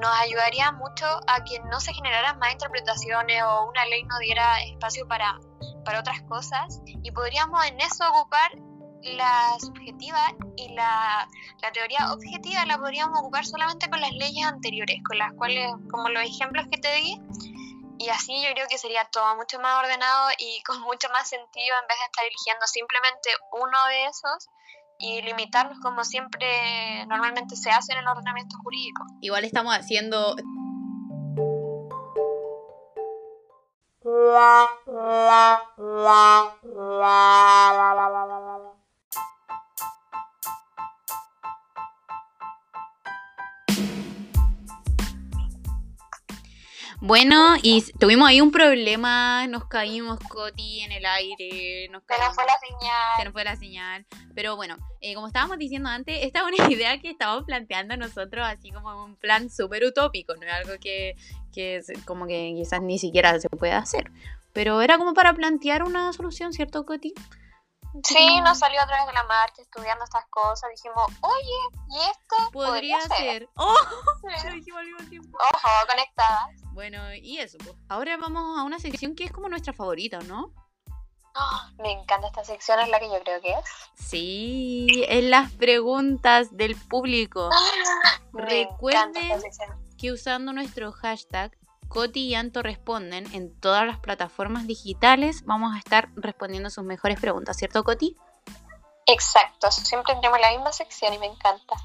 nos 0.00 0.10
ayudaría 0.20 0.72
mucho 0.72 1.06
a 1.28 1.44
que 1.44 1.60
no 1.70 1.80
se 1.80 1.94
generaran 1.94 2.38
más 2.40 2.52
interpretaciones 2.52 3.42
o 3.44 3.68
una 3.68 3.86
ley 3.86 4.02
no 4.02 4.18
diera 4.18 4.60
espacio 4.64 5.06
para, 5.06 5.38
para 5.84 6.00
otras 6.00 6.20
cosas. 6.22 6.80
Y 6.86 7.12
podríamos 7.12 7.64
en 7.66 7.80
eso 7.80 8.04
ocupar 8.10 8.50
la 9.02 9.56
subjetiva 9.60 10.32
y 10.56 10.68
la, 10.74 11.28
la, 11.62 11.72
teoría 11.72 12.12
objetiva 12.12 12.64
la 12.64 12.78
podríamos 12.78 13.18
ocupar 13.18 13.44
solamente 13.44 13.88
con 13.88 14.00
las 14.00 14.12
leyes 14.12 14.46
anteriores, 14.46 14.96
con 15.06 15.18
las 15.18 15.32
cuales, 15.34 15.70
como 15.90 16.08
los 16.08 16.24
ejemplos 16.24 16.66
que 16.70 16.78
te 16.78 16.94
di, 16.96 17.20
y 17.98 18.08
así 18.08 18.42
yo 18.42 18.52
creo 18.52 18.66
que 18.68 18.78
sería 18.78 19.04
todo 19.06 19.36
mucho 19.36 19.58
más 19.60 19.78
ordenado 19.82 20.30
y 20.38 20.62
con 20.66 20.80
mucho 20.80 21.08
más 21.10 21.28
sentido 21.28 21.76
en 21.80 21.88
vez 21.88 21.98
de 21.98 22.04
estar 22.04 22.24
eligiendo 22.24 22.66
simplemente 22.66 23.30
uno 23.52 23.86
de 23.86 24.06
esos 24.06 24.48
y 24.98 25.22
limitarnos 25.22 25.78
como 25.80 26.04
siempre 26.04 27.04
normalmente 27.06 27.56
se 27.56 27.70
hace 27.70 27.92
en 27.92 27.98
el 27.98 28.08
ordenamiento 28.08 28.56
jurídico. 28.62 29.04
Igual 29.20 29.44
estamos 29.44 29.74
haciendo 29.74 30.36
Bueno, 47.06 47.56
y 47.62 47.82
tuvimos 47.98 48.26
ahí 48.26 48.40
un 48.40 48.50
problema, 48.50 49.46
nos 49.46 49.66
caímos, 49.66 50.18
Coti, 50.20 50.80
en 50.80 50.90
el 50.90 51.04
aire. 51.04 51.86
Nos 51.90 52.02
se 52.08 52.18
nos 52.18 52.34
fue 52.34 52.46
la 52.46 52.58
señal. 52.58 53.16
Se 53.18 53.24
nos 53.24 53.32
fue 53.34 53.44
la 53.44 53.56
señal. 53.56 54.06
Pero 54.34 54.56
bueno, 54.56 54.78
eh, 55.02 55.14
como 55.14 55.26
estábamos 55.26 55.58
diciendo 55.58 55.90
antes, 55.90 56.20
esta 56.22 56.38
es 56.38 56.46
una 56.46 56.56
idea 56.72 56.98
que 57.02 57.10
estábamos 57.10 57.44
planteando 57.44 57.94
nosotros 57.98 58.46
así 58.46 58.70
como 58.70 59.04
un 59.04 59.16
plan 59.16 59.50
súper 59.50 59.84
utópico, 59.84 60.34
no 60.34 60.46
es 60.46 60.52
algo 60.54 60.72
que, 60.80 61.14
que 61.52 61.82
como 62.06 62.26
que 62.26 62.54
quizás 62.56 62.80
ni 62.80 62.98
siquiera 62.98 63.38
se 63.38 63.50
pueda 63.50 63.76
hacer. 63.76 64.10
Pero 64.54 64.80
era 64.80 64.96
como 64.96 65.12
para 65.12 65.34
plantear 65.34 65.82
una 65.82 66.10
solución, 66.14 66.54
¿cierto, 66.54 66.86
Coti? 66.86 67.12
Sí, 68.02 68.40
nos 68.40 68.58
salió 68.58 68.80
a 68.80 68.86
través 68.86 69.06
de 69.06 69.12
la 69.12 69.22
marcha 69.24 69.62
estudiando 69.62 70.04
estas 70.04 70.26
cosas. 70.26 70.68
Dijimos, 70.70 71.06
oye, 71.20 71.80
¿y 71.90 72.00
esto? 72.10 72.50
Podría, 72.52 73.00
ser. 73.02 73.48
¡Oh! 73.56 73.74
Lo 74.22 74.52
dijimos 74.52 74.80
al 74.80 74.86
mismo 74.86 75.08
tiempo. 75.08 75.38
Ojo, 75.38 75.68
conectadas. 75.88 76.50
Bueno, 76.72 77.14
y 77.14 77.38
eso, 77.38 77.56
pues. 77.58 77.76
Ahora 77.88 78.16
vamos 78.16 78.58
a 78.58 78.64
una 78.64 78.78
sección 78.78 79.14
que 79.14 79.24
es 79.24 79.32
como 79.32 79.48
nuestra 79.48 79.72
favorita, 79.72 80.18
¿no? 80.20 80.52
Oh, 81.36 81.82
me 81.82 81.90
encanta 81.90 82.28
esta 82.28 82.44
sección, 82.44 82.78
es 82.78 82.88
la 82.88 83.00
que 83.00 83.08
yo 83.08 83.20
creo 83.22 83.40
que 83.40 83.52
es. 83.52 83.64
Sí, 83.94 85.04
es 85.08 85.24
las 85.24 85.50
preguntas 85.52 86.56
del 86.56 86.76
público. 86.76 87.50
Recuerden 88.32 89.40
que 89.98 90.12
usando 90.12 90.52
nuestro 90.52 90.92
hashtag 90.92 91.56
Coti 91.94 92.26
y 92.26 92.34
Anto 92.34 92.60
responden 92.60 93.32
en 93.32 93.56
todas 93.60 93.86
las 93.86 94.00
plataformas 94.00 94.66
digitales. 94.66 95.44
Vamos 95.44 95.76
a 95.76 95.78
estar 95.78 96.08
respondiendo 96.16 96.68
sus 96.68 96.82
mejores 96.82 97.20
preguntas, 97.20 97.56
¿cierto, 97.56 97.84
Coti? 97.84 98.16
Exacto, 99.06 99.70
siempre 99.70 100.16
tenemos 100.16 100.40
la 100.40 100.50
misma 100.50 100.72
sección 100.72 101.14
y 101.14 101.18
me 101.18 101.26
encanta. 101.26 101.76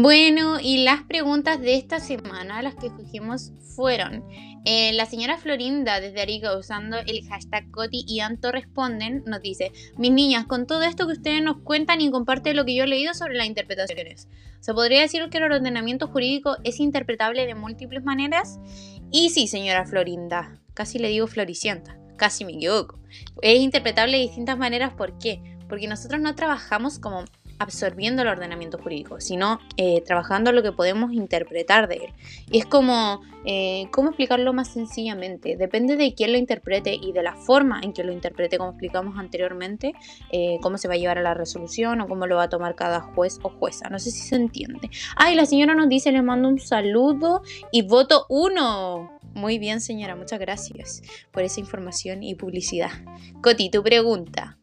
Bueno, 0.00 0.60
y 0.60 0.84
las 0.84 1.02
preguntas 1.02 1.60
de 1.60 1.74
esta 1.74 1.98
semana, 1.98 2.62
las 2.62 2.76
que 2.76 2.86
escogimos, 2.86 3.50
fueron 3.74 4.22
eh, 4.64 4.92
la 4.92 5.06
señora 5.06 5.38
Florinda 5.38 5.98
desde 5.98 6.20
Arica 6.20 6.56
usando 6.56 6.98
el 6.98 7.26
hashtag 7.26 7.68
Coti 7.72 8.04
y 8.06 8.20
Anto 8.20 8.52
responden, 8.52 9.24
nos 9.26 9.42
dice, 9.42 9.72
mis 9.96 10.12
niñas, 10.12 10.46
con 10.46 10.68
todo 10.68 10.84
esto 10.84 11.08
que 11.08 11.14
ustedes 11.14 11.42
nos 11.42 11.62
cuentan 11.62 12.00
y 12.00 12.12
comparten 12.12 12.54
lo 12.54 12.64
que 12.64 12.76
yo 12.76 12.84
he 12.84 12.86
leído 12.86 13.12
sobre 13.12 13.34
las 13.34 13.48
interpretaciones, 13.48 14.28
¿se 14.60 14.72
podría 14.72 15.00
decir 15.00 15.28
que 15.30 15.38
el 15.38 15.50
ordenamiento 15.50 16.06
jurídico 16.06 16.58
es 16.62 16.78
interpretable 16.78 17.44
de 17.44 17.56
múltiples 17.56 18.04
maneras? 18.04 18.60
Y 19.10 19.30
sí, 19.30 19.48
señora 19.48 19.84
Florinda, 19.84 20.60
casi 20.74 21.00
le 21.00 21.08
digo 21.08 21.26
floricienta, 21.26 21.98
casi 22.14 22.44
me 22.44 22.52
equivoco. 22.52 23.00
Es 23.42 23.58
interpretable 23.58 24.18
de 24.18 24.22
distintas 24.22 24.58
maneras, 24.58 24.94
¿por 24.94 25.18
qué? 25.18 25.42
Porque 25.68 25.88
nosotros 25.88 26.20
no 26.20 26.36
trabajamos 26.36 27.00
como 27.00 27.24
absorbiendo 27.58 28.22
el 28.22 28.28
ordenamiento 28.28 28.78
jurídico, 28.78 29.20
sino 29.20 29.60
eh, 29.76 30.02
trabajando 30.02 30.52
lo 30.52 30.62
que 30.62 30.72
podemos 30.72 31.12
interpretar 31.12 31.88
de 31.88 31.96
él. 31.96 32.12
Y 32.50 32.58
es 32.58 32.66
como, 32.66 33.20
eh, 33.44 33.88
¿cómo 33.90 34.08
explicarlo 34.08 34.52
más 34.52 34.68
sencillamente? 34.68 35.56
Depende 35.56 35.96
de 35.96 36.14
quién 36.14 36.32
lo 36.32 36.38
interprete 36.38 36.94
y 36.94 37.12
de 37.12 37.22
la 37.22 37.34
forma 37.34 37.80
en 37.82 37.92
que 37.92 38.04
lo 38.04 38.12
interprete, 38.12 38.58
como 38.58 38.70
explicamos 38.70 39.18
anteriormente, 39.18 39.92
eh, 40.30 40.58
cómo 40.62 40.78
se 40.78 40.88
va 40.88 40.94
a 40.94 40.98
llevar 40.98 41.18
a 41.18 41.22
la 41.22 41.34
resolución 41.34 42.00
o 42.00 42.08
cómo 42.08 42.26
lo 42.26 42.36
va 42.36 42.44
a 42.44 42.48
tomar 42.48 42.74
cada 42.74 43.00
juez 43.00 43.38
o 43.42 43.48
jueza. 43.50 43.88
No 43.88 43.98
sé 43.98 44.10
si 44.10 44.20
se 44.20 44.36
entiende. 44.36 44.90
Ay, 45.16 45.34
la 45.34 45.46
señora 45.46 45.74
nos 45.74 45.88
dice, 45.88 46.12
le 46.12 46.22
mando 46.22 46.48
un 46.48 46.60
saludo 46.60 47.42
y 47.72 47.82
voto 47.82 48.26
uno. 48.28 49.18
Muy 49.34 49.58
bien, 49.58 49.80
señora, 49.80 50.16
muchas 50.16 50.40
gracias 50.40 51.02
por 51.32 51.42
esa 51.42 51.60
información 51.60 52.22
y 52.22 52.34
publicidad. 52.34 52.90
Coti, 53.40 53.70
tu 53.70 53.82
pregunta. 53.82 54.57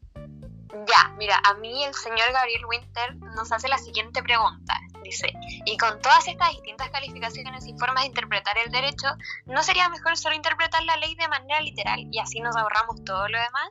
Ya, 0.95 1.09
mira, 1.17 1.41
a 1.43 1.55
mí 1.55 1.83
el 1.83 1.93
señor 1.93 2.31
Gabriel 2.31 2.65
Winter 2.65 3.15
nos 3.35 3.51
hace 3.51 3.67
la 3.67 3.77
siguiente 3.77 4.21
pregunta. 4.23 4.73
Dice, 5.03 5.33
y 5.65 5.77
con 5.77 6.01
todas 6.01 6.27
estas 6.27 6.51
distintas 6.51 6.89
calificaciones 6.89 7.67
y 7.67 7.77
formas 7.77 8.03
de 8.03 8.07
interpretar 8.07 8.57
el 8.57 8.71
derecho, 8.71 9.07
¿no 9.45 9.61
sería 9.61 9.89
mejor 9.89 10.17
solo 10.17 10.35
interpretar 10.35 10.83
la 10.83 10.95
ley 10.97 11.15
de 11.15 11.27
manera 11.27 11.59
literal 11.61 11.99
y 12.11 12.19
así 12.19 12.39
nos 12.39 12.55
ahorramos 12.55 13.03
todo 13.03 13.27
lo 13.27 13.37
demás? 13.37 13.69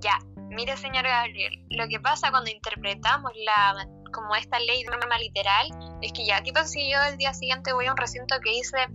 Ya, 0.00 0.18
mire 0.48 0.76
señor 0.76 1.04
Gabriel, 1.04 1.64
lo 1.70 1.88
que 1.88 2.00
pasa 2.00 2.30
cuando 2.30 2.50
interpretamos 2.50 3.32
la 3.44 3.86
como 4.12 4.34
esta 4.34 4.58
ley 4.58 4.82
de 4.82 4.90
manera 4.90 5.18
literal 5.18 5.68
es 6.00 6.12
que 6.12 6.24
ya, 6.24 6.42
¿qué 6.42 6.52
pasa 6.52 6.68
si 6.68 6.90
yo 6.90 7.02
el 7.02 7.18
día 7.18 7.34
siguiente 7.34 7.74
voy 7.74 7.86
a 7.86 7.92
un 7.92 7.96
recinto 7.96 8.34
que 8.42 8.50
dice 8.50 8.88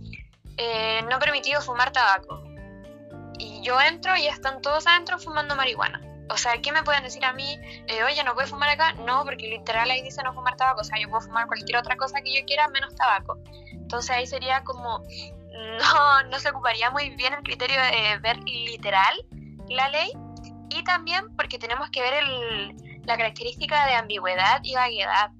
eh, 0.56 1.00
no 1.08 1.18
permitido 1.20 1.60
fumar 1.60 1.92
tabaco? 1.92 2.42
Y 3.38 3.62
yo 3.62 3.80
entro 3.80 4.16
y 4.16 4.26
están 4.26 4.60
todos 4.60 4.86
adentro 4.86 5.18
fumando 5.18 5.54
marihuana 5.54 6.11
o 6.28 6.36
sea, 6.36 6.60
¿qué 6.62 6.72
me 6.72 6.82
pueden 6.82 7.02
decir 7.02 7.24
a 7.24 7.32
mí? 7.32 7.58
Eh, 7.86 8.02
Oye, 8.04 8.22
¿no 8.24 8.34
puedes 8.34 8.50
fumar 8.50 8.70
acá? 8.70 8.94
No, 8.94 9.24
porque 9.24 9.48
literal 9.48 9.90
ahí 9.90 10.02
dice 10.02 10.22
no 10.22 10.32
fumar 10.32 10.56
tabaco. 10.56 10.80
O 10.80 10.84
sea, 10.84 10.98
yo 10.98 11.08
puedo 11.08 11.20
fumar 11.20 11.46
cualquier 11.46 11.78
otra 11.78 11.96
cosa 11.96 12.20
que 12.22 12.34
yo 12.34 12.44
quiera 12.46 12.68
menos 12.68 12.94
tabaco. 12.94 13.38
Entonces 13.72 14.10
ahí 14.10 14.26
sería 14.26 14.62
como, 14.64 14.98
no, 15.78 16.22
no 16.30 16.38
se 16.38 16.50
ocuparía 16.50 16.90
muy 16.90 17.10
bien 17.10 17.34
el 17.34 17.42
criterio 17.42 17.80
de 17.80 18.18
ver 18.18 18.38
literal 18.44 19.14
la 19.68 19.88
ley. 19.88 20.12
Y 20.70 20.84
también 20.84 21.24
porque 21.36 21.58
tenemos 21.58 21.90
que 21.90 22.00
ver 22.00 22.24
la 23.04 23.16
característica 23.16 23.86
de 23.86 23.94
ambigüedad 23.94 24.60
y 24.62 24.74
vaguedad. 24.74 25.30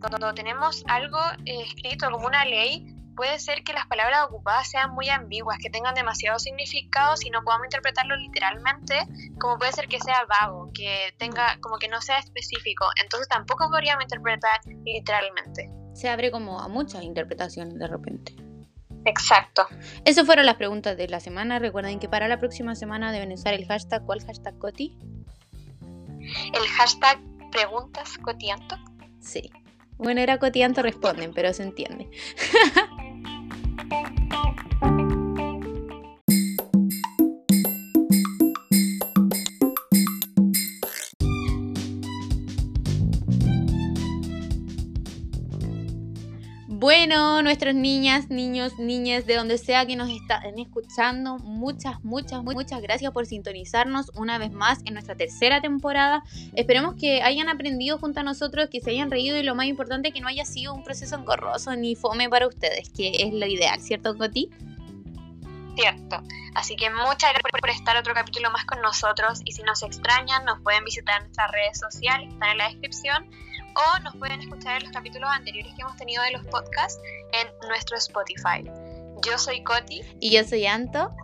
Cuando 0.00 0.34
tenemos 0.34 0.82
algo 0.88 1.18
eh, 1.44 1.62
escrito 1.62 2.10
como 2.10 2.26
una 2.26 2.44
ley, 2.44 2.91
puede 3.14 3.38
ser 3.38 3.62
que 3.64 3.72
las 3.72 3.86
palabras 3.86 4.24
ocupadas 4.24 4.68
sean 4.68 4.92
muy 4.94 5.08
ambiguas, 5.08 5.58
que 5.58 5.70
tengan 5.70 5.94
demasiado 5.94 6.38
significado 6.38 7.14
y 7.24 7.30
no 7.30 7.42
podamos 7.42 7.66
interpretarlo 7.66 8.16
literalmente, 8.16 9.06
como 9.38 9.58
puede 9.58 9.72
ser 9.72 9.88
que 9.88 10.00
sea 10.00 10.24
vago, 10.40 10.70
que 10.74 11.14
tenga 11.18 11.58
como 11.60 11.78
que 11.78 11.88
no 11.88 12.00
sea 12.00 12.18
específico, 12.18 12.86
entonces 13.02 13.28
tampoco 13.28 13.68
podríamos 13.68 14.04
interpretar 14.04 14.60
literalmente. 14.84 15.70
Se 15.94 16.08
abre 16.08 16.30
como 16.30 16.60
a 16.60 16.68
muchas 16.68 17.02
interpretaciones 17.02 17.78
de 17.78 17.86
repente. 17.86 18.34
Exacto. 19.04 19.66
Esas 20.04 20.26
fueron 20.26 20.46
las 20.46 20.54
preguntas 20.56 20.96
de 20.96 21.08
la 21.08 21.20
semana. 21.20 21.58
Recuerden 21.58 21.98
que 21.98 22.08
para 22.08 22.28
la 22.28 22.38
próxima 22.38 22.74
semana 22.74 23.12
deben 23.12 23.32
usar 23.32 23.54
el 23.54 23.66
hashtag. 23.66 24.04
¿Cuál 24.04 24.24
hashtag, 24.24 24.56
Coti? 24.58 24.96
El 26.20 26.66
hashtag 26.76 27.18
preguntas 27.50 28.16
cotianto. 28.18 28.76
Sí. 29.20 29.50
Bueno, 29.98 30.20
era 30.20 30.38
cotianto 30.38 30.82
responden, 30.82 31.32
pero 31.32 31.52
se 31.52 31.62
entiende. 31.62 32.08
Bueno, 47.12 47.42
nuestras 47.42 47.74
niñas, 47.74 48.30
niños, 48.30 48.78
niñas, 48.78 49.26
de 49.26 49.36
donde 49.36 49.58
sea 49.58 49.84
que 49.84 49.96
nos 49.96 50.08
estén 50.08 50.58
escuchando, 50.58 51.36
muchas, 51.40 52.02
muchas, 52.02 52.42
muchas 52.42 52.80
gracias 52.80 53.12
por 53.12 53.26
sintonizarnos 53.26 54.10
una 54.14 54.38
vez 54.38 54.50
más 54.50 54.78
en 54.86 54.94
nuestra 54.94 55.14
tercera 55.14 55.60
temporada. 55.60 56.22
Esperemos 56.54 56.94
que 56.98 57.20
hayan 57.20 57.50
aprendido 57.50 57.98
junto 57.98 58.20
a 58.20 58.22
nosotros, 58.22 58.70
que 58.70 58.80
se 58.80 58.92
hayan 58.92 59.10
reído 59.10 59.36
y 59.36 59.42
lo 59.42 59.54
más 59.54 59.66
importante, 59.66 60.10
que 60.10 60.22
no 60.22 60.28
haya 60.28 60.46
sido 60.46 60.72
un 60.72 60.84
proceso 60.84 61.16
engorroso 61.16 61.76
ni 61.76 61.96
fome 61.96 62.30
para 62.30 62.46
ustedes, 62.46 62.88
que 62.88 63.10
es 63.10 63.34
lo 63.34 63.44
ideal, 63.44 63.78
¿cierto, 63.82 64.16
Coti? 64.16 64.48
Cierto. 65.76 66.22
Así 66.54 66.76
que 66.76 66.88
muchas 66.88 67.30
gracias 67.32 67.60
por 67.60 67.68
estar 67.68 67.94
otro 67.98 68.14
capítulo 68.14 68.50
más 68.52 68.64
con 68.64 68.80
nosotros 68.80 69.42
y 69.44 69.52
si 69.52 69.62
nos 69.64 69.82
extrañan 69.82 70.46
nos 70.46 70.62
pueden 70.62 70.82
visitar 70.84 71.18
en 71.18 71.24
nuestras 71.24 71.50
redes 71.50 71.78
sociales, 71.78 72.32
están 72.32 72.52
en 72.52 72.58
la 72.58 72.68
descripción 72.68 73.28
o 73.74 73.98
nos 74.00 74.16
pueden 74.16 74.40
escuchar 74.40 74.76
en 74.76 74.84
los 74.84 74.92
capítulos 74.92 75.30
anteriores 75.30 75.72
que 75.74 75.82
hemos 75.82 75.96
tenido 75.96 76.22
de 76.22 76.32
los 76.32 76.46
podcasts 76.46 77.00
en 77.32 77.68
nuestro 77.68 77.96
Spotify. 77.96 78.64
Yo 79.26 79.38
soy 79.38 79.62
Coti. 79.62 80.02
Y 80.20 80.30
yo 80.32 80.44
soy 80.44 80.66
Anto. 80.66 81.14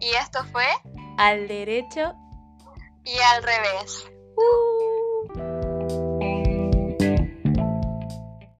Y 0.00 0.08
esto 0.20 0.44
fue 0.46 0.66
Al 1.18 1.46
derecho 1.46 2.14
y 3.04 3.18
al 3.18 3.42
revés. 3.42 4.04